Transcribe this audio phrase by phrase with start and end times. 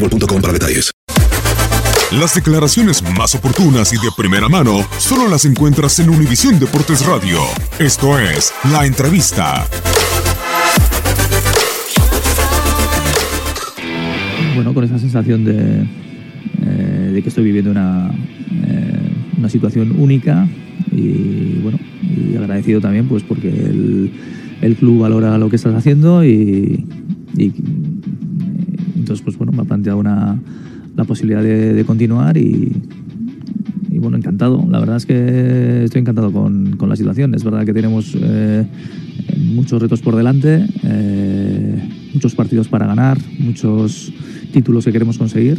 [0.00, 0.90] boostmobile.com para detalles.
[2.12, 7.40] Las declaraciones más oportunas y de primera mano solo las encuentras en Univisión Deportes Radio.
[7.78, 9.66] Esto es La Entrevista.
[14.54, 15.86] bueno, con esa sensación de,
[16.62, 18.10] eh, de que estoy viviendo una,
[18.66, 20.48] eh, una situación única
[20.90, 24.10] y bueno, y agradecido también pues porque el,
[24.60, 26.84] el club valora lo que estás haciendo y,
[27.36, 27.52] y,
[29.08, 30.38] entonces pues bueno, me ha planteado una,
[30.94, 32.70] la posibilidad de, de continuar y,
[33.90, 34.62] y bueno, encantado.
[34.68, 37.34] La verdad es que estoy encantado con, con la situación.
[37.34, 38.66] Es verdad que tenemos eh,
[39.38, 44.12] muchos retos por delante, eh, muchos partidos para ganar, muchos
[44.52, 45.58] títulos que queremos conseguir.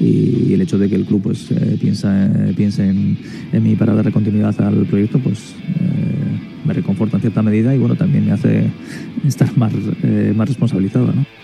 [0.00, 3.18] Y el hecho de que el club pues, eh, piensa, piense en,
[3.52, 7.78] en mí para darle continuidad al proyecto, pues eh, me reconforta en cierta medida y
[7.78, 8.70] bueno, también me hace
[9.26, 11.12] estar más, eh, más responsabilizado.
[11.12, 11.43] ¿no?